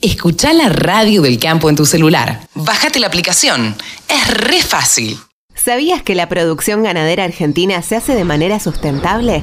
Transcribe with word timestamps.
Escucha 0.00 0.52
la 0.52 0.68
radio 0.68 1.22
del 1.22 1.38
campo 1.38 1.70
en 1.70 1.76
tu 1.76 1.86
celular. 1.86 2.40
Bájate 2.54 3.00
la 3.00 3.06
aplicación. 3.06 3.74
Es 4.08 4.28
re 4.28 4.60
fácil. 4.60 5.18
¿Sabías 5.54 6.02
que 6.02 6.14
la 6.14 6.28
producción 6.28 6.82
ganadera 6.82 7.24
argentina 7.24 7.80
se 7.80 7.96
hace 7.96 8.14
de 8.14 8.24
manera 8.24 8.60
sustentable? 8.60 9.42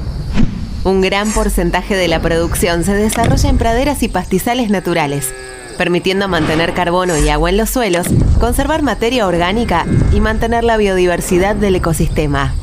Un 0.84 1.00
gran 1.00 1.32
porcentaje 1.32 1.96
de 1.96 2.06
la 2.08 2.20
producción 2.20 2.84
se 2.84 2.94
desarrolla 2.94 3.48
en 3.48 3.58
praderas 3.58 4.02
y 4.02 4.08
pastizales 4.08 4.70
naturales, 4.70 5.32
permitiendo 5.78 6.28
mantener 6.28 6.74
carbono 6.74 7.16
y 7.16 7.28
agua 7.28 7.50
en 7.50 7.56
los 7.56 7.70
suelos, 7.70 8.06
conservar 8.38 8.82
materia 8.82 9.26
orgánica 9.26 9.86
y 10.12 10.20
mantener 10.20 10.64
la 10.64 10.76
biodiversidad 10.76 11.56
del 11.56 11.76
ecosistema. 11.76 12.54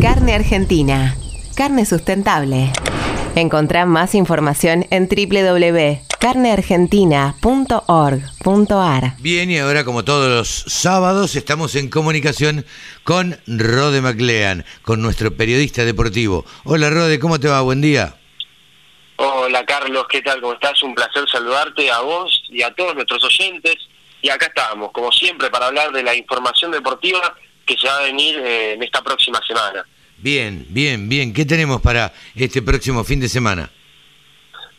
Carne 0.00 0.34
Argentina. 0.34 1.16
Carne 1.54 1.86
sustentable. 1.86 2.72
Encontrá 3.34 3.86
más 3.86 4.14
información 4.14 4.86
en 4.90 5.08
www.carneargentina.org.ar. 6.20 9.16
Bien, 9.20 9.50
y 9.50 9.58
ahora 9.58 9.84
como 9.84 10.04
todos 10.04 10.28
los 10.28 10.48
sábados 10.66 11.36
estamos 11.36 11.76
en 11.76 11.88
comunicación 11.88 12.66
con 13.04 13.38
Rode 13.46 14.00
MacLean, 14.00 14.64
con 14.82 15.00
nuestro 15.00 15.36
periodista 15.36 15.84
deportivo. 15.84 16.44
Hola 16.64 16.90
Rode, 16.90 17.20
¿cómo 17.20 17.40
te 17.40 17.48
va? 17.48 17.62
Buen 17.62 17.80
día. 17.80 18.16
Hola 19.16 19.64
Carlos, 19.64 20.06
¿qué 20.08 20.22
tal? 20.22 20.40
¿Cómo 20.40 20.54
estás? 20.54 20.82
Un 20.82 20.94
placer 20.94 21.24
saludarte 21.30 21.90
a 21.90 22.00
vos 22.00 22.42
y 22.50 22.62
a 22.62 22.72
todos 22.74 22.94
nuestros 22.94 23.22
oyentes. 23.24 23.76
Y 24.20 24.30
acá 24.30 24.46
estamos, 24.46 24.90
como 24.92 25.12
siempre, 25.12 25.48
para 25.50 25.66
hablar 25.66 25.92
de 25.92 26.02
la 26.02 26.14
información 26.14 26.72
deportiva 26.72 27.36
que 27.64 27.76
se 27.76 27.86
va 27.86 27.98
a 27.98 28.02
venir 28.02 28.36
eh, 28.38 28.72
en 28.72 28.82
esta 28.82 29.00
próxima 29.02 29.40
semana. 29.46 29.86
Bien, 30.16 30.66
bien, 30.68 31.08
bien. 31.08 31.32
¿Qué 31.32 31.44
tenemos 31.44 31.80
para 31.80 32.12
este 32.34 32.60
próximo 32.62 33.04
fin 33.04 33.20
de 33.20 33.28
semana? 33.28 33.70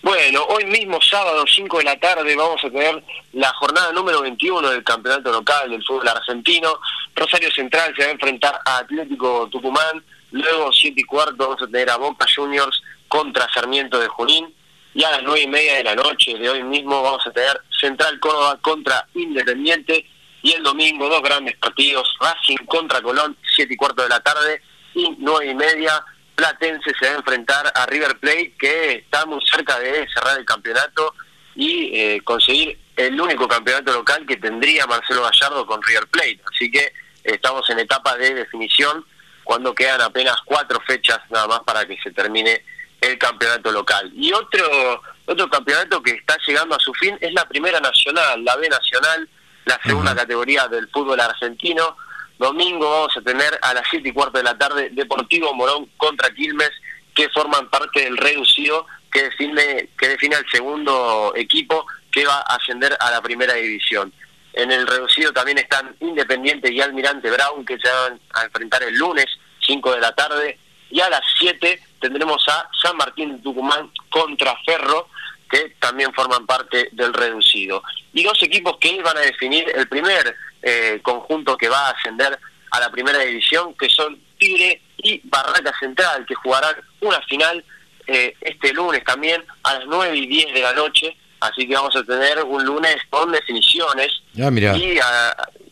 Bueno, 0.02 0.46
hoy 0.46 0.64
mismo, 0.66 1.02
sábado, 1.02 1.44
5 1.46 1.80
de 1.80 1.84
la 1.84 2.00
tarde, 2.00 2.34
vamos 2.34 2.64
a 2.64 2.70
tener 2.70 3.04
la 3.34 3.52
jornada 3.56 3.92
número 3.92 4.22
21 4.22 4.70
del 4.70 4.84
campeonato 4.84 5.30
local 5.30 5.70
del 5.70 5.84
fútbol 5.84 6.08
argentino. 6.08 6.80
Rosario 7.14 7.52
Central 7.52 7.94
se 7.96 8.04
va 8.04 8.08
a 8.10 8.14
enfrentar 8.14 8.62
a 8.66 8.78
Atlético 8.78 9.50
Tucumán. 9.52 10.04
Luego, 10.32 10.72
7 10.72 10.94
y 10.96 11.04
cuarto, 11.04 11.36
vamos 11.38 11.62
a 11.62 11.66
tener 11.66 11.90
a 11.90 11.98
Boca 11.98 12.26
Juniors 12.34 12.82
contra 13.10 13.52
Sarmiento 13.54 14.00
de 14.00 14.08
Junín. 14.08 14.54
Y 14.94 15.04
a 15.04 15.12
las 15.12 15.24
9 15.24 15.42
y 15.42 15.48
media 15.48 15.76
de 15.76 15.84
la 15.84 15.96
noche 15.96 16.34
de 16.38 16.50
hoy 16.50 16.64
mismo 16.64 17.04
vamos 17.04 17.28
a 17.28 17.32
tener 17.32 17.60
Central 17.78 18.20
Córdoba 18.22 18.58
contra 18.62 19.06
Independiente. 19.16 20.06
Y 20.42 20.54
el 20.54 20.64
domingo, 20.64 21.10
dos 21.10 21.22
grandes 21.22 21.58
partidos, 21.58 22.16
Racing 22.22 22.66
contra 22.68 23.02
Colón, 23.02 23.36
7 23.56 23.74
y 23.74 23.76
cuarto 23.76 24.04
de 24.04 24.10
la 24.10 24.22
tarde 24.22 24.62
y 24.96 25.16
nueve 25.20 25.52
y 25.52 25.56
media 25.56 26.04
Platense 26.40 26.94
se 26.98 27.06
va 27.06 27.16
a 27.16 27.18
enfrentar 27.18 27.70
a 27.76 27.86
River 27.86 28.18
Plate 28.18 28.54
que 28.58 28.94
está 28.94 29.26
muy 29.26 29.42
cerca 29.46 29.78
de 29.78 30.08
cerrar 30.14 30.40
el 30.40 30.46
campeonato 30.46 31.14
y 31.54 31.92
eh, 31.94 32.22
conseguir 32.24 32.80
el 32.96 33.20
único 33.20 33.46
campeonato 33.46 33.92
local 33.92 34.26
que 34.26 34.38
tendría 34.38 34.88
Marcelo 34.88 35.24
Gallardo 35.24 35.66
con 35.66 35.84
River 35.84 36.08
Plate. 36.08 36.40
Así 36.54 36.72
que 36.72 36.94
estamos 37.26 37.70
en 37.70 37.80
etapa 37.80 38.16
de 38.16 38.34
definición 38.34 39.06
cuando 39.44 39.76
quedan 39.76 40.00
apenas 40.00 40.38
cuatro 40.46 40.80
fechas 40.88 41.20
nada 41.30 41.46
más 41.46 41.60
para 41.66 41.86
que 41.86 41.98
se 42.02 42.12
termine 42.12 42.64
el 43.02 43.18
campeonato 43.18 43.70
local. 43.74 44.10
Y 44.16 44.32
otro 44.32 45.02
otro 45.26 45.50
campeonato 45.50 46.02
que 46.02 46.12
está 46.12 46.38
llegando 46.48 46.74
a 46.74 46.80
su 46.80 46.94
fin 46.94 47.18
es 47.20 47.34
la 47.34 47.46
Primera 47.50 47.82
Nacional, 47.82 48.46
la 48.46 48.56
B 48.56 48.70
Nacional, 48.70 49.28
la 49.66 49.78
segunda 49.84 50.16
categoría 50.16 50.70
del 50.70 50.88
fútbol 50.88 51.20
argentino 51.20 51.98
Domingo 52.40 52.90
vamos 52.90 53.18
a 53.18 53.22
tener 53.22 53.60
a 53.62 53.74
las 53.74 53.84
7 53.90 54.08
y 54.08 54.14
cuarto 54.14 54.38
de 54.38 54.46
la 54.46 54.58
tarde 54.58 54.90
Deportivo 54.94 55.54
Morón 55.54 55.90
contra 55.98 56.34
Quilmes, 56.34 56.72
que 57.14 57.28
forman 57.30 57.70
parte 57.70 58.00
del 58.02 58.16
reducido 58.16 58.88
que 59.12 59.24
define, 59.24 59.90
que 59.98 60.08
define 60.08 60.38
al 60.38 60.50
segundo 60.50 61.34
equipo 61.36 61.86
que 62.10 62.26
va 62.26 62.38
a 62.38 62.56
ascender 62.56 62.96
a 62.98 63.12
la 63.12 63.22
primera 63.22 63.56
división. 63.56 64.14
En 64.54 64.72
el 64.72 64.88
reducido 64.88 65.34
también 65.34 65.58
están 65.58 65.94
Independiente 66.00 66.72
y 66.72 66.80
Almirante 66.80 67.30
Brown, 67.30 67.66
que 67.66 67.78
se 67.78 67.90
van 67.90 68.22
a 68.34 68.46
enfrentar 68.46 68.84
el 68.84 68.96
lunes, 68.96 69.26
5 69.68 69.92
de 69.96 70.00
la 70.00 70.16
tarde, 70.16 70.58
y 70.90 71.02
a 71.02 71.10
las 71.10 71.22
7 71.40 71.82
tendremos 72.00 72.42
a 72.48 72.70
San 72.82 72.96
Martín 72.96 73.44
Tucumán 73.44 73.92
contra 74.10 74.56
Ferro, 74.66 75.10
que 75.52 75.76
también 75.80 76.14
forman 76.14 76.46
parte 76.46 76.88
del 76.94 77.14
reducido. 77.14 77.84
Y 78.14 78.24
dos 78.24 78.42
equipos 78.42 78.78
que 78.78 79.02
van 79.02 79.18
a 79.18 79.22
definir 79.22 79.70
el 79.76 79.90
primer 79.90 80.36
eh, 80.62 81.00
conjunto 81.02 81.58
que 81.58 81.70
va 81.70 81.88
a 81.88 81.92
ascender 81.92 82.38
a 82.72 82.80
la 82.80 82.92
primera 82.92 83.20
división, 83.20 83.74
que 83.76 83.90
son 83.90 84.20
Tigre 84.38 84.82
y 84.98 85.22
Barraca 85.24 85.74
Central, 85.80 86.26
que 86.28 86.36
jugarán 86.36 86.76
una 87.02 87.22
final 87.22 87.64
eh, 88.08 88.36
este 88.42 88.74
lunes 88.74 89.04
también 89.04 89.44
a 89.64 89.76
las 89.76 89.86
9 89.86 90.18
y 90.18 90.28
10 90.28 90.54
de 90.54 90.62
la 90.62 90.74
noche. 90.74 91.16
Así 91.40 91.68
que 91.68 91.74
vamos 91.74 91.96
a 91.96 92.04
tener 92.04 92.44
un 92.44 92.66
lunes 92.66 92.98
con 93.10 93.32
definiciones. 93.32 94.12
Ah, 94.42 94.50
y 94.52 95.00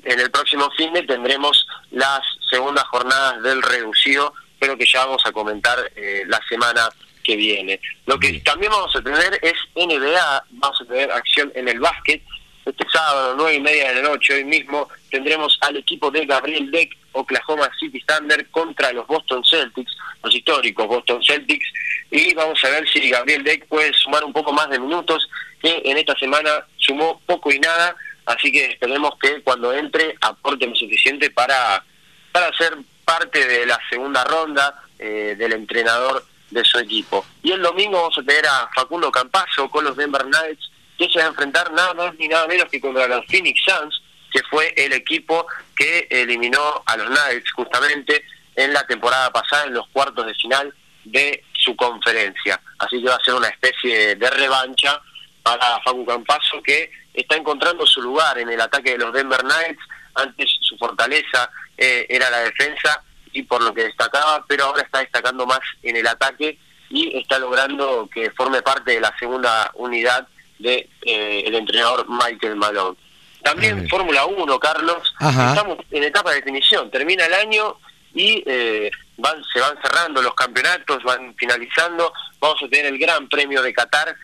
en 0.04 0.20
el 0.20 0.32
próximo 0.32 0.70
fin 0.78 0.94
de 0.94 1.04
tendremos 1.04 1.68
las 1.92 2.22
segundas 2.50 2.86
jornadas 2.86 3.42
del 3.44 3.62
reducido, 3.62 4.34
pero 4.60 4.78
que 4.78 4.86
ya 4.86 5.06
vamos 5.06 5.22
a 5.26 5.32
comentar 5.32 5.78
eh, 5.96 6.24
la 6.28 6.40
semana 6.48 6.90
que 7.24 7.36
viene. 7.36 7.80
Lo 8.06 8.18
que 8.18 8.40
también 8.40 8.72
vamos 8.72 8.96
a 8.96 9.02
tener 9.02 9.38
es 9.42 9.56
NBA, 9.76 10.46
vamos 10.52 10.82
a 10.82 10.86
tener 10.86 11.12
acción 11.12 11.52
en 11.56 11.68
el 11.68 11.80
básquet, 11.80 12.24
este 12.68 12.86
sábado, 12.92 13.36
nueve 13.38 13.56
y 13.56 13.62
media 13.62 13.90
de 13.90 14.02
la 14.02 14.10
noche, 14.10 14.36
hoy 14.36 14.44
mismo, 14.44 14.90
tendremos 15.10 15.58
al 15.62 15.78
equipo 15.78 16.12
de 16.12 16.26
Gabriel 16.26 16.70
Deck, 16.70 16.98
Oklahoma 17.14 17.70
City 17.80 18.04
Thunder, 18.06 18.48
contra 18.50 18.92
los 18.92 19.08
Boston 19.08 19.44
Celtics, 19.44 19.92
los 20.24 20.36
históricos 20.36 20.88
Boston 20.88 21.24
Celtics, 21.24 21.66
y 22.12 22.34
vamos 22.34 22.64
a 22.64 22.70
ver 22.70 22.88
si 22.90 23.10
Gabriel 23.10 23.44
Deck 23.44 23.68
puede 23.68 23.94
sumar 23.94 24.24
un 24.24 24.34
poco 24.34 24.52
más 24.52 24.70
de 24.70 24.80
minutos, 24.80 25.28
que 25.62 25.82
en 25.86 25.98
esta 25.98 26.16
semana 26.18 26.66
sumó 26.78 27.22
poco 27.26 27.52
y 27.52 27.60
nada, 27.60 27.96
así 28.26 28.52
que 28.52 28.66
esperemos 28.66 29.14
que 29.20 29.42
cuando 29.42 29.74
entre 29.74 30.16
aporte 30.22 30.68
lo 30.68 30.76
suficiente 30.76 31.30
para, 31.32 31.84
para 32.32 32.56
ser 32.58 32.78
parte 33.06 33.48
de 33.48 33.66
la 33.66 33.80
segunda 33.90 34.24
ronda 34.24 34.84
eh, 35.00 35.36
del 35.38 35.54
entrenador 35.54 36.26
de 36.50 36.64
su 36.64 36.78
equipo. 36.80 37.26
Y 37.44 37.52
el 37.52 37.62
domingo 37.62 38.02
vamos 38.02 38.18
a 38.18 38.24
tener 38.24 38.46
a 38.46 38.70
Facundo 38.76 39.12
Campazo 39.12 39.70
con 39.70 39.86
los 39.86 39.96
Denver 39.96 40.24
Knights, 40.24 40.72
que 40.98 41.10
se 41.10 41.20
va 41.20 41.26
a 41.26 41.30
enfrentar 41.30 41.72
nada 41.72 41.94
más 41.94 42.16
ni 42.16 42.28
nada 42.28 42.48
menos 42.48 42.68
que 42.70 42.82
contra 42.82 43.08
los 43.08 43.26
Phoenix 43.28 43.62
Suns, 43.64 44.02
que 44.32 44.42
fue 44.50 44.74
el 44.76 44.94
equipo 44.94 45.46
que 45.76 46.08
eliminó 46.10 46.84
a 46.86 46.98
los 46.98 47.08
Knights 47.08 47.52
justamente 47.52 48.24
en 48.56 48.74
la 48.74 48.86
temporada 48.86 49.32
pasada 49.32 49.66
en 49.66 49.74
los 49.74 49.88
cuartos 49.90 50.26
de 50.26 50.34
final 50.34 50.74
de 51.06 51.44
su 51.54 51.76
conferencia. 51.76 52.60
Así 52.80 53.02
que 53.02 53.10
va 53.10 53.16
a 53.16 53.24
ser 53.24 53.36
una 53.36 53.48
especie 53.48 54.16
de 54.16 54.30
revancha 54.30 55.00
para 55.44 55.80
Facu 55.82 56.06
Campazo 56.06 56.62
que 56.64 56.92
está 57.14 57.36
encontrando 57.36 57.86
su 57.86 58.02
lugar 58.02 58.38
en 58.38 58.50
el 58.50 58.60
ataque 58.60 58.92
de 58.92 58.98
los 58.98 59.14
Denver 59.14 59.42
Knights. 59.42 59.82
Antes 60.16 60.50
su 60.62 60.78
fortaleza 60.78 61.50
eh, 61.78 62.06
era 62.10 62.30
la 62.30 62.40
defensa 62.40 63.04
y 63.32 63.44
por 63.44 63.62
lo 63.62 63.74
que 63.74 63.84
destacaba, 63.84 64.44
pero 64.48 64.66
ahora 64.66 64.82
está 64.82 65.00
destacando 65.00 65.46
más 65.46 65.60
en 65.84 65.96
el 65.96 66.08
ataque 66.08 66.58
y 66.90 67.18
está 67.18 67.38
logrando 67.38 68.10
que 68.12 68.32
forme 68.32 68.62
parte 68.62 68.94
de 68.94 69.02
la 69.02 69.16
segunda 69.20 69.72
unidad 69.76 70.28
de 70.60 70.90
eh, 71.04 71.44
el 71.46 71.56
entrenador 71.56 72.06
Michael 72.10 72.56
Malone. 72.56 72.98
También 73.42 73.88
Fórmula 73.88 74.26
1, 74.26 74.60
Carlos, 74.60 75.14
estamos 75.20 75.78
en 75.92 76.04
etapa 76.04 76.32
de 76.32 76.38
definición, 76.38 76.90
termina 76.92 77.26
el 77.26 77.34
año 77.34 77.78
y 78.14 78.44
eh, 78.46 78.92
van, 79.18 79.42
se 79.54 79.60
van 79.60 79.78
cerrando 79.82 80.22
los 80.22 80.34
campeonatos, 80.34 81.04
van 81.04 81.34
finalizando, 81.36 82.12
vamos 82.40 82.62
a 82.62 82.68
tener 82.68 82.88
el 82.88 82.98
Gran 82.98 83.30
Premio 83.30 83.62
de 83.62 83.74
Qatar, 83.74 84.16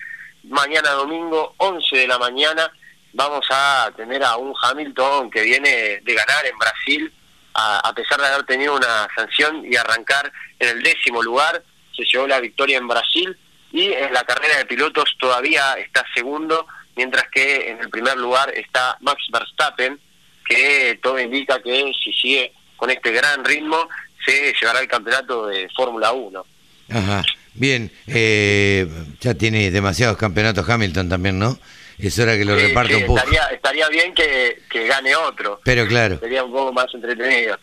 mañana 0.43 0.91
domingo, 0.91 1.53
11 1.57 1.95
de 1.95 2.07
la 2.07 2.17
mañana, 2.17 2.71
vamos 3.13 3.45
a 3.49 3.91
tener 3.95 4.23
a 4.23 4.35
un 4.35 4.53
Hamilton 4.61 5.29
que 5.29 5.43
viene 5.43 6.01
de 6.03 6.13
ganar 6.13 6.45
en 6.45 6.57
Brasil, 6.57 7.13
a, 7.53 7.87
a 7.87 7.93
pesar 7.93 8.19
de 8.19 8.27
haber 8.27 8.45
tenido 8.45 8.75
una 8.75 9.07
sanción 9.15 9.63
y 9.71 9.75
arrancar 9.75 10.31
en 10.59 10.69
el 10.69 10.83
décimo 10.83 11.21
lugar, 11.21 11.63
se 11.95 12.03
llevó 12.03 12.27
la 12.27 12.39
victoria 12.39 12.77
en 12.77 12.87
Brasil, 12.87 13.37
y 13.73 13.91
en 13.91 14.13
la 14.13 14.23
carrera 14.23 14.59
de 14.59 14.65
pilotos 14.65 15.15
todavía 15.19 15.73
está 15.73 16.05
segundo, 16.13 16.67
mientras 16.95 17.27
que 17.29 17.71
en 17.71 17.79
el 17.79 17.89
primer 17.89 18.15
lugar 18.17 18.53
está 18.55 18.95
Max 19.01 19.23
Verstappen, 19.31 19.99
que 20.47 20.99
todo 21.01 21.19
indica 21.19 21.61
que 21.61 21.91
si 22.01 22.13
sigue 22.13 22.53
con 22.77 22.91
este 22.91 23.11
gran 23.11 23.43
ritmo 23.43 23.89
se 24.23 24.53
llevará 24.61 24.79
el 24.79 24.87
campeonato 24.87 25.47
de 25.47 25.67
Fórmula 25.75 26.11
1. 26.11 26.45
Ajá, 26.91 27.23
bien, 27.55 27.91
eh, 28.05 28.87
ya 29.19 29.33
tiene 29.33 29.71
demasiados 29.71 30.17
campeonatos 30.17 30.69
Hamilton 30.69 31.09
también, 31.09 31.39
¿no? 31.39 31.57
Es 31.97 32.19
hora 32.19 32.37
que 32.37 32.45
lo 32.45 32.55
reparta 32.55 32.95
un 32.95 33.05
poco. 33.05 33.19
Estaría, 33.19 33.45
estaría 33.47 33.89
bien 33.89 34.13
que, 34.13 34.61
que 34.69 34.85
gane 34.87 35.15
otro. 35.15 35.61
Pero 35.63 35.87
claro. 35.87 36.19
Sería 36.19 36.43
un 36.43 36.51
poco 36.51 36.73
más 36.73 36.93
entretenido. 36.93 37.57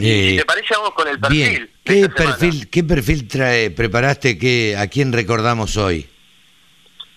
Eh, 0.00 0.36
te 0.38 0.44
parece, 0.44 0.74
vamos 0.74 0.92
con 0.92 1.08
el 1.08 1.18
perfil. 1.18 1.70
¿Qué 1.84 2.08
perfil, 2.08 2.68
¿Qué 2.70 2.84
perfil 2.84 3.26
trae, 3.26 3.70
preparaste? 3.70 4.38
que 4.38 4.76
¿A 4.76 4.86
quién 4.88 5.12
recordamos 5.12 5.76
hoy? 5.76 6.08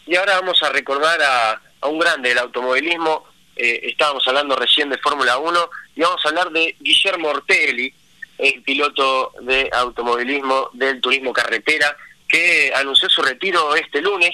Y 0.07 0.15
ahora 0.15 0.39
vamos 0.39 0.61
a 0.63 0.69
recordar 0.69 1.21
a, 1.21 1.61
a 1.81 1.87
un 1.87 1.99
grande 1.99 2.29
del 2.29 2.39
automovilismo. 2.39 3.25
Eh, 3.55 3.81
estábamos 3.83 4.27
hablando 4.27 4.55
recién 4.55 4.89
de 4.89 4.97
Fórmula 4.97 5.37
1 5.37 5.69
y 5.95 6.01
vamos 6.01 6.25
a 6.25 6.29
hablar 6.29 6.49
de 6.51 6.75
Guillermo 6.79 7.29
Ortelli, 7.29 7.93
el 8.37 8.61
piloto 8.63 9.33
de 9.41 9.69
automovilismo 9.71 10.69
del 10.73 10.99
turismo 10.99 11.31
carretera, 11.33 11.95
que 12.27 12.71
anunció 12.75 13.09
su 13.09 13.21
retiro 13.21 13.75
este 13.75 14.01
lunes. 14.01 14.31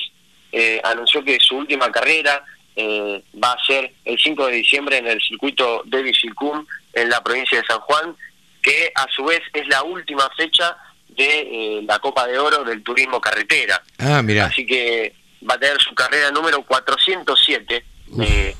Eh, 0.52 0.80
anunció 0.84 1.24
que 1.24 1.40
su 1.42 1.58
última 1.58 1.92
carrera 1.92 2.44
eh, 2.76 3.22
va 3.44 3.52
a 3.52 3.66
ser 3.66 3.92
el 4.06 4.18
5 4.18 4.48
de 4.48 4.54
diciembre 4.54 4.98
en 4.98 5.08
el 5.08 5.20
circuito 5.20 5.82
de 5.86 6.02
Bicicum 6.04 6.66
en 6.94 7.10
la 7.10 7.22
provincia 7.22 7.60
de 7.60 7.66
San 7.68 7.80
Juan, 7.80 8.16
que 8.68 8.92
a 8.94 9.08
su 9.16 9.24
vez 9.24 9.42
es 9.54 9.66
la 9.70 9.82
última 9.84 10.30
fecha 10.36 10.76
de 11.08 11.40
eh, 11.40 11.82
la 11.88 12.00
Copa 12.00 12.28
de 12.28 12.38
Oro 12.38 12.66
del 12.66 12.84
Turismo 12.84 13.22
Carretera. 13.22 13.82
Ah, 13.98 14.22
mira. 14.22 14.48
Así 14.48 14.66
que 14.66 15.16
va 15.50 15.54
a 15.54 15.58
tener 15.58 15.80
su 15.80 15.96
carrera 15.96 16.32
número 16.32 16.62
407. 16.64 17.86
Eh, 18.22 18.56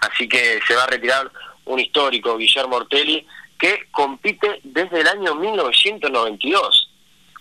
así 0.00 0.28
que 0.28 0.60
se 0.64 0.74
va 0.76 0.84
a 0.84 0.86
retirar 0.86 1.28
un 1.64 1.80
histórico, 1.80 2.38
Guillermo 2.38 2.76
Ortelli, 2.76 3.26
que 3.58 3.88
compite 3.90 4.60
desde 4.62 5.00
el 5.00 5.08
año 5.08 5.34
1992. 5.34 6.90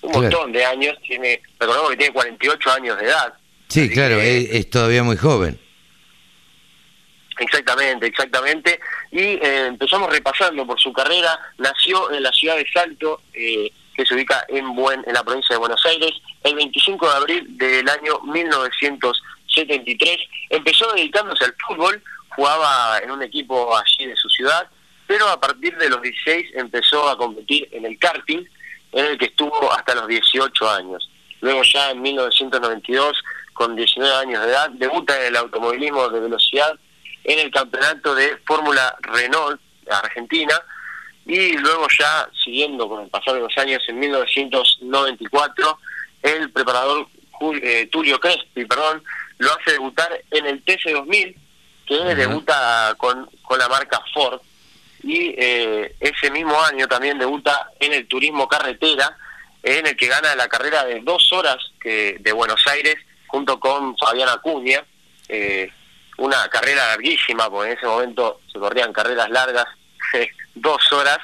Un 0.01 0.11
montón 0.13 0.51
de 0.51 0.65
años, 0.65 0.97
tiene, 1.03 1.43
recordemos 1.59 1.91
que 1.91 1.97
tiene 1.97 2.13
48 2.13 2.71
años 2.71 2.99
de 2.99 3.05
edad. 3.05 3.33
Sí, 3.67 3.87
claro, 3.91 4.19
es, 4.19 4.67
todavía 4.71 5.03
muy 5.03 5.17
joven. 5.17 5.59
Exactamente, 7.37 8.07
exactamente. 8.07 8.79
Y 9.11 9.19
eh, 9.19 9.67
empezamos 9.67 10.09
repasando 10.11 10.65
por 10.65 10.79
su 10.79 10.91
carrera. 10.91 11.39
Nació 11.57 12.11
en 12.11 12.23
la 12.23 12.31
ciudad 12.31 12.57
de 12.57 12.67
Salto, 12.71 13.21
eh, 13.33 13.71
que 13.95 14.05
se 14.05 14.13
ubica 14.13 14.45
en, 14.49 14.75
Buen, 14.75 15.03
en 15.07 15.13
la 15.13 15.23
provincia 15.23 15.55
de 15.55 15.59
Buenos 15.59 15.83
Aires, 15.85 16.11
el 16.43 16.55
25 16.55 17.07
de 17.07 17.15
abril 17.15 17.57
del 17.57 17.89
año 17.89 18.19
1973. 18.21 20.17
Empezó 20.49 20.91
dedicándose 20.93 21.45
al 21.45 21.55
fútbol, 21.67 22.01
jugaba 22.35 22.99
en 22.99 23.11
un 23.11 23.23
equipo 23.23 23.75
allí 23.75 24.05
de 24.05 24.15
su 24.15 24.29
ciudad, 24.29 24.69
pero 25.07 25.27
a 25.29 25.39
partir 25.39 25.75
de 25.77 25.89
los 25.89 26.01
16 26.01 26.51
empezó 26.55 27.09
a 27.09 27.17
competir 27.17 27.67
en 27.71 27.85
el 27.85 27.97
karting, 27.97 28.45
en 28.91 29.05
el 29.05 29.17
que 29.17 29.25
estuvo 29.25 29.71
hasta 29.73 29.95
los 29.95 30.07
18 30.07 30.69
años. 30.69 31.09
Luego 31.41 31.61
ya 31.63 31.91
en 31.91 32.01
1992, 32.01 33.23
con 33.53 33.75
19 33.75 34.15
años 34.15 34.43
de 34.43 34.49
edad, 34.49 34.69
debuta 34.71 35.19
en 35.19 35.27
el 35.27 35.35
automovilismo 35.37 36.09
de 36.09 36.19
velocidad 36.19 36.77
en 37.27 37.39
el 37.39 37.51
campeonato 37.51 38.15
de 38.15 38.37
Fórmula 38.47 38.95
Renault 39.01 39.61
Argentina, 39.89 40.59
y 41.25 41.57
luego 41.57 41.87
ya 41.99 42.27
siguiendo 42.43 42.87
con 42.87 43.03
el 43.03 43.09
pasar 43.09 43.35
de 43.35 43.41
los 43.41 43.57
años, 43.57 43.83
en 43.87 43.99
1994, 43.99 45.79
el 46.23 46.49
preparador 46.51 47.07
eh, 47.61 47.87
Tulio 47.91 48.19
Crespi, 48.19 48.65
perdón, 48.65 49.03
lo 49.39 49.51
hace 49.51 49.73
debutar 49.73 50.09
en 50.31 50.45
el 50.45 50.63
TC2000, 50.63 51.35
que 51.85 52.15
debuta 52.15 52.95
con, 52.97 53.29
con 53.43 53.59
la 53.59 53.67
marca 53.67 54.01
Ford, 54.13 54.39
y 55.03 55.35
eh, 55.37 55.95
ese 55.99 56.31
mismo 56.31 56.59
año 56.63 56.87
también 56.87 57.19
debuta 57.19 57.71
en 57.79 57.93
el 57.93 58.07
turismo 58.07 58.47
carretera, 58.47 59.17
en 59.63 59.85
el 59.85 59.97
que 59.97 60.07
gana 60.07 60.33
la 60.35 60.47
carrera 60.47 60.85
de 60.85 61.01
dos 61.01 61.31
horas 61.33 61.57
que, 61.81 62.17
de 62.21 62.31
Buenos 62.31 62.65
Aires, 62.67 62.95
junto 63.27 63.59
con 63.59 63.97
Fabián 63.97 64.29
Acuña, 64.29 64.83
eh, 65.27 65.69
una 66.17 66.47
carrera 66.49 66.87
larguísima, 66.87 67.49
porque 67.49 67.71
en 67.71 67.77
ese 67.77 67.87
momento 67.87 68.41
se 68.51 68.59
corrían 68.59 68.93
carreras 68.93 69.29
largas 69.29 69.65
dos 70.55 70.91
horas. 70.91 71.19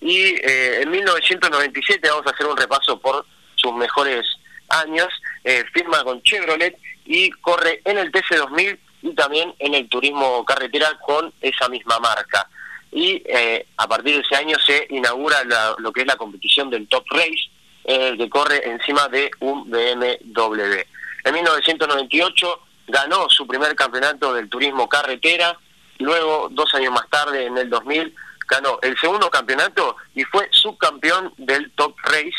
Y 0.00 0.16
eh, 0.18 0.82
en 0.82 0.90
1997 0.90 2.08
vamos 2.08 2.26
a 2.26 2.30
hacer 2.30 2.46
un 2.46 2.56
repaso 2.56 2.98
por 2.98 3.24
sus 3.56 3.74
mejores 3.74 4.26
años. 4.68 5.08
Eh, 5.44 5.64
firma 5.72 6.02
con 6.04 6.22
Chevrolet 6.22 6.76
y 7.04 7.30
corre 7.30 7.82
en 7.84 7.98
el 7.98 8.10
TC2000 8.10 8.78
y 9.02 9.14
también 9.14 9.54
en 9.58 9.74
el 9.74 9.88
turismo 9.88 10.44
carretera 10.44 10.98
con 11.04 11.32
esa 11.40 11.68
misma 11.68 11.98
marca. 11.98 12.48
Y 12.92 13.22
eh, 13.26 13.66
a 13.76 13.86
partir 13.86 14.16
de 14.16 14.22
ese 14.22 14.36
año 14.36 14.56
se 14.64 14.86
inaugura 14.90 15.44
lo 15.78 15.92
que 15.92 16.00
es 16.00 16.06
la 16.06 16.16
competición 16.16 16.70
del 16.70 16.88
Top 16.88 17.04
Race, 17.10 17.50
el 17.84 18.16
que 18.18 18.28
corre 18.28 18.68
encima 18.68 19.08
de 19.08 19.30
un 19.40 19.70
BMW. 19.70 20.80
En 21.24 21.34
1998 21.34 22.60
ganó 22.90 23.28
su 23.28 23.46
primer 23.46 23.74
campeonato 23.74 24.34
del 24.34 24.48
turismo 24.48 24.88
carretera, 24.88 25.58
luego 25.98 26.48
dos 26.50 26.74
años 26.74 26.92
más 26.92 27.08
tarde, 27.08 27.46
en 27.46 27.58
el 27.58 27.70
2000, 27.70 28.14
ganó 28.48 28.78
el 28.82 28.98
segundo 28.98 29.30
campeonato 29.30 29.96
y 30.14 30.24
fue 30.24 30.48
subcampeón 30.50 31.32
del 31.36 31.70
Top 31.72 31.96
Race, 32.02 32.32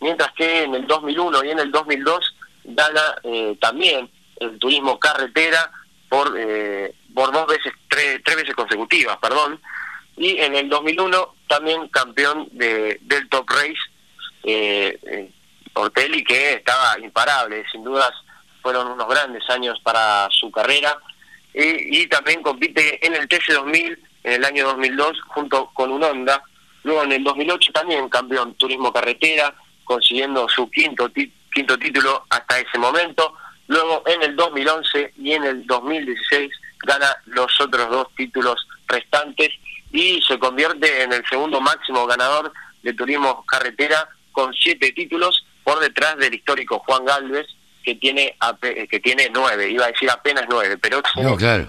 mientras 0.00 0.32
que 0.32 0.64
en 0.64 0.74
el 0.74 0.86
2001 0.86 1.44
y 1.44 1.50
en 1.50 1.58
el 1.58 1.70
2002 1.70 2.34
gana 2.64 3.16
eh, 3.22 3.56
también 3.60 4.10
el 4.40 4.58
turismo 4.58 4.98
carretera 4.98 5.70
por, 6.08 6.34
eh, 6.36 6.94
por 7.14 7.32
dos 7.32 7.46
veces, 7.46 7.72
tres, 7.88 8.20
tres 8.24 8.36
veces 8.36 8.54
consecutivas, 8.54 9.16
perdón, 9.18 9.60
y 10.16 10.38
en 10.38 10.54
el 10.54 10.68
2001 10.68 11.34
también 11.48 11.88
campeón 11.88 12.48
de, 12.52 12.98
del 13.02 13.28
Top 13.28 13.48
Race, 13.48 13.78
eh, 14.44 14.98
eh, 15.02 15.30
Ortelli, 15.74 16.22
que 16.24 16.54
estaba 16.54 16.98
imparable, 16.98 17.64
sin 17.72 17.82
dudas 17.84 18.12
fueron 18.62 18.88
unos 18.88 19.08
grandes 19.08 19.48
años 19.50 19.78
para 19.82 20.28
su 20.30 20.50
carrera, 20.50 20.96
y, 21.54 22.06
también 22.06 22.42
compite 22.42 23.04
en 23.06 23.14
el 23.14 23.28
TC2000 23.28 23.98
en 24.24 24.32
el 24.32 24.44
año 24.44 24.66
2002 24.68 25.20
junto 25.28 25.70
con 25.74 25.90
un 25.90 26.02
Honda. 26.02 26.42
Luego 26.84 27.02
en 27.02 27.12
el 27.12 27.24
2008 27.24 27.72
también 27.72 28.08
campeón 28.08 28.54
turismo 28.54 28.92
carretera, 28.92 29.54
consiguiendo 29.84 30.48
su 30.48 30.70
quinto, 30.70 31.10
quinto 31.52 31.78
título 31.78 32.24
hasta 32.30 32.58
ese 32.58 32.78
momento. 32.78 33.34
Luego 33.68 34.02
en 34.06 34.22
el 34.22 34.36
2011 34.36 35.14
y 35.18 35.32
en 35.32 35.44
el 35.44 35.66
2016 35.66 36.50
gana 36.84 37.14
los 37.26 37.60
otros 37.60 37.90
dos 37.90 38.06
títulos 38.16 38.66
restantes 38.86 39.50
y 39.92 40.20
se 40.22 40.38
convierte 40.38 41.02
en 41.02 41.12
el 41.12 41.24
segundo 41.28 41.60
máximo 41.60 42.06
ganador 42.06 42.52
de 42.82 42.94
turismo 42.94 43.44
carretera 43.46 44.08
con 44.32 44.52
siete 44.54 44.92
títulos 44.92 45.44
por 45.62 45.78
detrás 45.80 46.16
del 46.16 46.34
histórico 46.34 46.80
Juan 46.80 47.04
Galvez 47.04 47.46
que 47.82 47.96
tiene 47.96 48.36
que 48.88 49.00
tiene 49.00 49.30
nueve, 49.32 49.68
iba 49.70 49.84
a 49.84 49.88
decir 49.88 50.10
apenas 50.10 50.46
nueve, 50.48 50.78
pero 50.78 51.02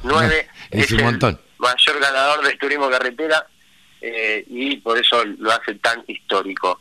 nueve 0.03 0.47
es, 0.71 0.91
un 0.91 1.03
montón 1.03 1.39
mayor 1.63 1.99
ganador 1.99 2.45
del 2.45 2.57
turismo 2.57 2.89
carretera 2.89 3.47
eh, 4.01 4.43
y 4.49 4.77
por 4.77 4.97
eso 4.97 5.23
lo 5.25 5.51
hace 5.51 5.75
tan 5.75 6.03
histórico. 6.07 6.79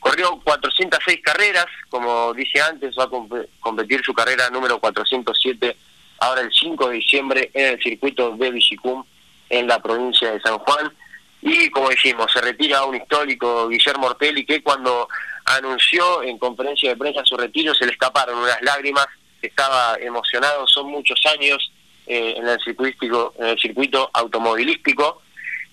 Corrió 0.00 0.38
406 0.44 1.20
carreras, 1.22 1.66
como 1.88 2.34
dije 2.34 2.60
antes, 2.60 2.94
va 2.98 3.04
a 3.04 3.46
competir 3.60 4.02
su 4.04 4.12
carrera 4.12 4.50
número 4.50 4.78
407 4.78 5.76
ahora 6.18 6.42
el 6.42 6.52
5 6.52 6.88
de 6.88 6.96
diciembre 6.96 7.50
en 7.54 7.74
el 7.74 7.82
circuito 7.82 8.36
de 8.36 8.50
Vichicum 8.50 9.04
en 9.48 9.66
la 9.66 9.80
provincia 9.80 10.32
de 10.32 10.40
San 10.40 10.58
Juan. 10.58 10.92
Y 11.40 11.70
como 11.70 11.90
dijimos, 11.90 12.32
se 12.32 12.40
retira 12.40 12.84
un 12.84 12.96
histórico 12.96 13.68
Guillermo 13.68 14.08
Ortelli 14.08 14.44
que 14.44 14.62
cuando 14.62 15.08
anunció 15.44 16.22
en 16.22 16.38
conferencia 16.38 16.90
de 16.90 16.96
prensa 16.96 17.22
su 17.24 17.36
retiro 17.36 17.74
se 17.74 17.86
le 17.86 17.92
escaparon 17.92 18.38
unas 18.38 18.60
lágrimas, 18.62 19.06
estaba 19.42 19.96
emocionado, 20.00 20.66
son 20.66 20.88
muchos 20.88 21.20
años 21.26 21.72
eh, 22.06 22.34
en, 22.36 22.46
el 22.46 22.58
circuito, 22.60 23.34
en 23.38 23.46
el 23.46 23.58
circuito 23.58 24.10
automovilístico, 24.12 25.22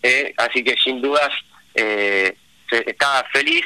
eh, 0.01 0.33
así 0.37 0.63
que 0.63 0.75
sin 0.77 1.01
dudas 1.01 1.29
eh, 1.73 2.35
estaba 2.69 3.23
feliz 3.31 3.65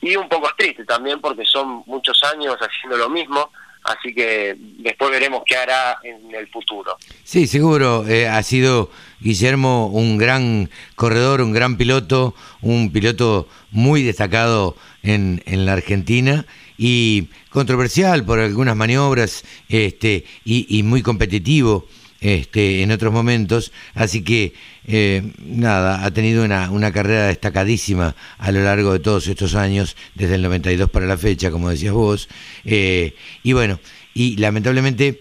y 0.00 0.16
un 0.16 0.28
poco 0.28 0.50
triste 0.56 0.84
también 0.84 1.20
porque 1.20 1.44
son 1.44 1.82
muchos 1.86 2.22
años 2.24 2.56
haciendo 2.60 2.96
lo 2.96 3.08
mismo, 3.08 3.50
así 3.84 4.14
que 4.14 4.54
después 4.58 5.10
veremos 5.10 5.42
qué 5.46 5.56
hará 5.56 5.98
en 6.02 6.34
el 6.34 6.48
futuro. 6.48 6.96
Sí, 7.22 7.46
seguro, 7.46 8.04
ha 8.30 8.42
sido 8.42 8.90
Guillermo 9.24 9.86
un 9.86 10.18
gran 10.18 10.70
corredor, 10.94 11.40
un 11.40 11.52
gran 11.52 11.76
piloto, 11.76 12.34
un 12.60 12.92
piloto 12.92 13.48
muy 13.70 14.02
destacado 14.02 14.76
en, 15.02 15.42
en 15.46 15.66
la 15.66 15.72
Argentina 15.72 16.46
y 16.76 17.28
controversial 17.48 18.24
por 18.24 18.38
algunas 18.38 18.76
maniobras 18.76 19.44
este, 19.68 20.24
y, 20.44 20.82
muy 20.82 21.02
competitivo 21.02 21.88
este, 22.20 22.82
en 22.82 22.90
otros 22.90 23.12
momentos, 23.12 23.72
así 23.94 24.22
que 24.22 24.54
eh, 24.86 25.32
nada, 25.38 26.04
ha 26.04 26.10
tenido 26.10 26.44
una, 26.44 26.70
una, 26.70 26.92
carrera 26.92 27.26
destacadísima 27.26 28.14
a 28.38 28.52
lo 28.52 28.62
largo 28.62 28.92
de 28.92 28.98
todos 28.98 29.26
estos 29.28 29.54
años, 29.54 29.96
desde 30.14 30.34
el 30.34 30.42
92 30.42 30.90
para 30.90 31.06
la 31.06 31.16
fecha, 31.16 31.50
como 31.50 31.70
decías 31.70 31.92
vos, 31.92 32.28
eh, 32.64 33.14
y 33.42 33.52
bueno, 33.52 33.78
y 34.14 34.36
lamentablemente 34.36 35.20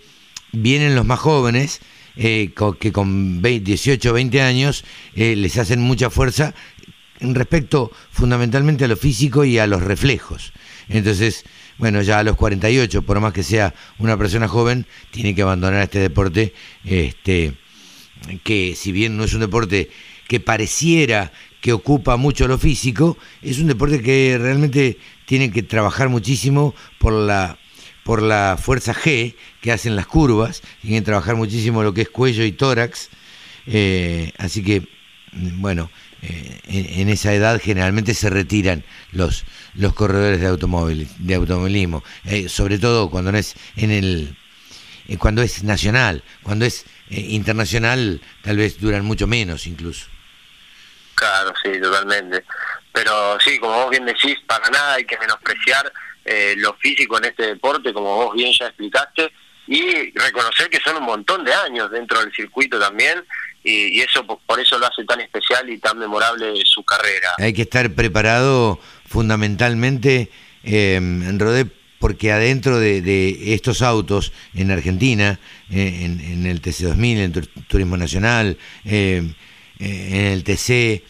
vienen 0.51 0.95
los 0.95 1.05
más 1.05 1.19
jóvenes, 1.19 1.81
eh, 2.15 2.53
que 2.79 2.91
con 2.91 3.41
18 3.41 4.10
o 4.10 4.13
20 4.13 4.41
años 4.41 4.84
les 5.15 5.58
hacen 5.58 5.82
mucha 5.82 6.10
fuerza 6.10 6.53
respecto 7.20 7.91
fundamentalmente 8.12 8.86
a 8.86 8.88
lo 8.88 8.98
físico 8.98 9.46
y 9.46 9.58
a 9.58 9.67
los 9.67 9.82
reflejos. 9.82 10.53
Entonces, 10.89 11.46
bueno, 11.77 12.01
ya 12.01 12.20
a 12.20 12.24
los 12.24 12.36
48, 12.36 13.01
por 13.01 13.20
más 13.20 13.34
que 13.34 13.43
sea 13.43 13.74
una 13.98 14.17
persona 14.17 14.48
joven, 14.48 14.86
tiene 15.12 15.34
que 15.34 15.41
abandonar 15.41 15.82
este 15.82 16.00
deporte, 16.00 16.53
este, 16.84 17.53
que 18.43 18.75
si 18.75 18.91
bien 18.91 19.17
no 19.17 19.24
es 19.24 19.34
un 19.34 19.41
deporte 19.41 19.89
que 20.27 20.39
pareciera 20.39 21.32
que 21.62 21.74
ocupa 21.74 22.17
mucho 22.17 22.48
lo 22.48 22.58
físico, 22.58 23.17
es 23.41 23.60
un 23.60 23.67
deporte 23.67 24.01
que 24.01 24.38
realmente 24.39 24.98
tiene 25.25 25.51
que 25.51 25.63
trabajar 25.63 26.10
muchísimo 26.10 26.75
por 27.00 27.13
la 27.13 27.58
por 28.03 28.22
la 28.22 28.57
fuerza 28.62 28.93
G 28.93 29.36
que 29.62 29.72
hacen 29.72 29.95
las 29.95 30.07
curvas, 30.07 30.62
tienen 30.81 31.01
que 31.01 31.05
trabajar 31.05 31.36
muchísimo 31.36 31.83
lo 31.83 31.93
que 31.93 32.01
es 32.01 32.10
cuello 32.10 32.43
y 32.43 32.51
tórax, 32.51 33.10
eh, 33.65 34.31
así 34.38 34.63
que, 34.63 34.88
bueno, 35.33 35.89
eh, 36.25 36.62
en, 36.67 37.10
esa 37.10 37.33
edad 37.33 37.60
generalmente 37.62 38.13
se 38.13 38.29
retiran 38.29 38.86
los, 39.12 39.43
los 39.74 39.93
corredores 39.93 40.39
de 40.39 40.48
automóvil, 40.48 41.10
de 41.17 41.36
automovilismo, 41.36 42.01
eh, 42.24 42.48
sobre 42.48 42.79
todo 42.79 43.10
cuando 43.10 43.33
no 43.33 43.38
es 43.38 43.55
en 43.75 43.91
el 43.91 44.38
eh, 45.10 45.17
cuando 45.17 45.41
es 45.41 45.65
nacional, 45.65 46.24
cuando 46.41 46.63
es 46.63 46.86
internacional 47.10 48.22
tal 48.41 48.55
vez 48.55 48.79
duran 48.79 49.03
mucho 49.03 49.27
menos 49.27 49.67
incluso. 49.67 50.07
Claro, 51.15 51.53
sí, 51.62 51.72
totalmente. 51.81 52.45
Pero 52.93 53.38
sí, 53.41 53.60
como 53.60 53.74
vos 53.74 53.89
bien 53.89 54.05
decís, 54.05 54.38
para 54.48 54.69
nada 54.69 54.93
hay 54.93 55.05
que 55.05 55.17
menospreciar 55.17 55.91
eh, 56.25 56.56
lo 56.58 56.74
físico 56.75 57.18
en 57.18 57.25
este 57.25 57.48
deporte, 57.48 57.94
como 57.94 58.15
vos 58.15 58.36
bien 58.36 58.51
ya 58.58 58.68
explicaste, 58.68 59.32
y 59.68 60.12
reconocer 60.18 60.70
que 60.70 60.80
son 60.80 60.98
un 60.98 61.03
montón 61.03 61.44
de 61.44 61.53
años 61.53 61.89
dentro 61.92 62.20
del 62.20 62.34
circuito 62.34 62.80
también, 62.80 63.24
y, 63.63 64.01
eso 64.01 64.25
por 64.25 64.60
eso 64.60 64.77
lo 64.77 64.86
hace 64.86 65.06
tan 65.06 65.22
especial 65.22 65.70
y 65.70 65.77
tan 65.77 65.98
memorable 65.98 66.53
su 66.65 66.84
carrera. 66.84 67.30
Hay 67.38 67.53
que 67.53 67.62
estar 67.62 67.94
preparado 67.94 68.80
fundamentalmente, 69.06 70.30
eh, 70.63 70.96
en 70.96 71.39
Rodé, 71.39 71.68
porque 72.00 72.34
adentro 72.34 72.80
de, 72.80 73.53
estos 73.53 73.82
autos 73.82 74.34
en 74.53 74.72
Argentina, 74.72 75.39
eh, 75.72 76.00
en, 76.01 76.46
el 76.46 76.62
TC2000, 76.62 77.18
en 77.18 77.32
Turismo 77.68 77.96
Nacional, 77.96 78.58
eh, 78.84 79.34
en 79.80 80.25
el 80.25 80.44
TC, 80.44 81.03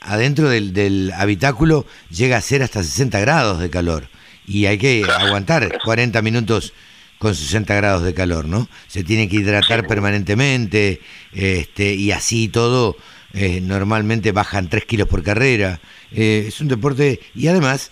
adentro 0.00 0.48
del, 0.48 1.12
habitáculo 1.16 1.86
llega 2.10 2.36
a 2.36 2.40
ser 2.40 2.62
hasta 2.62 2.82
60 2.82 3.20
grados 3.20 3.60
de 3.60 3.70
calor 3.70 4.08
y 4.46 4.66
hay 4.66 4.78
que 4.78 5.04
aguantar 5.04 5.78
40 5.84 6.20
minutos 6.22 6.72
con 7.18 7.34
60 7.34 7.74
grados 7.74 8.02
de 8.02 8.12
calor, 8.12 8.44
¿no? 8.44 8.68
Se 8.86 9.02
tiene 9.02 9.28
que 9.28 9.36
hidratar 9.36 9.86
permanentemente 9.86 11.00
este, 11.32 11.94
y 11.94 12.12
así 12.12 12.48
todo, 12.48 12.96
eh, 13.32 13.60
normalmente 13.62 14.32
bajan 14.32 14.68
3 14.68 14.84
kilos 14.84 15.08
por 15.08 15.22
carrera. 15.22 15.80
Eh, 16.12 16.44
es 16.48 16.60
un 16.60 16.68
deporte 16.68 17.20
y 17.34 17.48
además 17.48 17.90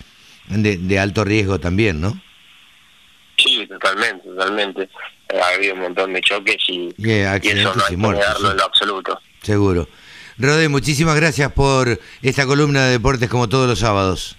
de, 0.49 0.99
alto 0.99 1.25
riesgo 1.25 1.59
también, 1.59 2.01
¿no? 2.01 2.21
Sí, 3.37 3.67
totalmente, 3.67 4.29
totalmente. 4.29 4.83
Eh, 4.83 5.41
ha 5.41 5.55
habido 5.55 5.75
un 5.75 5.81
montón 5.81 6.13
de 6.13 6.21
choques 6.21 6.59
y, 6.69 6.89
eso 6.89 6.95
no 6.95 7.31
hay 7.31 7.41
que 7.41 7.55
negarlo 7.55 8.51
en 8.51 8.57
lo 8.57 8.65
absoluto. 8.65 9.21
Seguro. 9.43 9.89
Rode, 10.39 10.69
muchísimas 10.69 11.17
gracias 11.17 11.53
por 11.53 12.01
esta 12.23 12.47
columna 12.47 12.87
de 12.87 12.93
deportes 12.93 13.29
como 13.29 13.49
todos 13.49 13.69
los 13.69 13.79
sábados. 13.79 14.37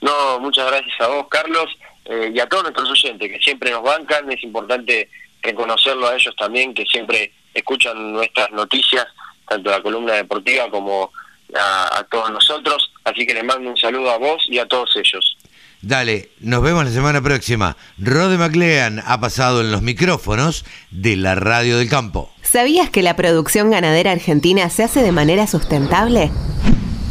No, 0.00 0.38
muchas 0.40 0.66
gracias 0.66 1.00
a 1.00 1.08
vos, 1.08 1.26
Carlos. 1.28 1.66
Eh, 2.04 2.32
y 2.34 2.40
a 2.40 2.46
todos 2.46 2.62
nuestros 2.62 2.90
oyentes 2.90 3.30
que 3.30 3.38
siempre 3.38 3.70
nos 3.70 3.82
bancan. 3.82 4.30
Es 4.32 4.42
importante 4.42 5.10
reconocerlo 5.42 6.08
a 6.08 6.14
ellos 6.14 6.34
también, 6.36 6.72
que 6.72 6.86
siempre 6.86 7.32
escuchan 7.52 8.12
nuestras 8.12 8.50
noticias, 8.50 9.06
tanto 9.46 9.70
la 9.70 9.82
columna 9.82 10.14
deportiva 10.14 10.70
como 10.70 11.12
a, 11.54 12.06
todos 12.10 12.30
nosotros. 12.30 12.92
Así 13.04 13.26
que 13.26 13.34
les 13.34 13.44
mando 13.44 13.68
un 13.68 13.76
saludo 13.76 14.10
a 14.10 14.18
vos 14.18 14.44
y 14.48 14.58
a 14.58 14.66
todos 14.66 14.94
ellos. 14.96 15.36
Dale, 15.82 16.30
nos 16.40 16.62
vemos 16.62 16.84
la 16.84 16.90
semana 16.90 17.20
próxima. 17.20 17.76
Rode 17.98 18.36
McLean 18.36 19.02
ha 19.06 19.20
pasado 19.20 19.60
en 19.60 19.70
los 19.70 19.82
micrófonos 19.82 20.64
de 20.90 21.16
la 21.16 21.34
Radio 21.34 21.78
del 21.78 21.88
Campo. 21.88 22.30
¿Sabías 22.42 22.90
que 22.90 23.02
la 23.02 23.16
producción 23.16 23.70
ganadera 23.70 24.12
argentina 24.12 24.68
se 24.70 24.84
hace 24.84 25.02
de 25.02 25.12
manera 25.12 25.46
sustentable? 25.46 26.30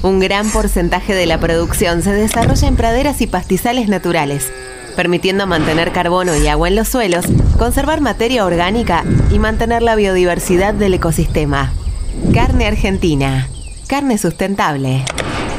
Un 0.04 0.20
gran 0.20 0.50
porcentaje 0.52 1.14
de 1.14 1.26
la 1.26 1.40
producción 1.40 2.02
se 2.02 2.12
desarrolla 2.12 2.68
en 2.68 2.76
praderas 2.76 3.22
y 3.22 3.28
pastizales 3.28 3.88
naturales 3.88 4.52
permitiendo 4.98 5.46
mantener 5.46 5.94
carbono 5.94 6.36
y 6.36 6.48
agua 6.48 6.68
en 6.68 6.76
los 6.76 6.90
suelos, 6.90 7.28
conservar 7.60 8.02
materia 8.02 8.44
orgánica 8.44 9.06
y 9.32 9.38
mantener 9.38 9.84
la 9.84 9.96
biodiversidad 9.96 10.74
del 10.74 10.96
ecosistema. 10.96 11.72
Carne 12.34 12.66
Argentina. 12.66 13.48
Carne 13.88 14.18
sustentable. 14.18 15.06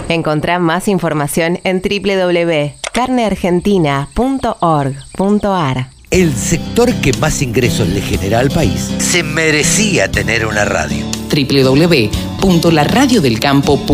Encontrá 0.08 0.58
más 0.58 0.88
información 0.88 1.60
en 1.62 1.80
www.carneargentina.org.ar. 2.98 5.90
El 6.10 6.34
sector 6.34 6.92
que 6.94 7.12
más 7.14 7.42
ingresos 7.42 7.86
le 7.88 8.00
genera 8.00 8.38
al 8.40 8.50
país 8.50 8.90
se 8.98 9.22
merecía 9.22 10.10
tener 10.10 10.46
una 10.46 10.64
radio. 10.64 11.04
www.laradiodelcampo.com 11.30 13.88